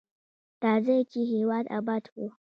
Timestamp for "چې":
1.11-1.19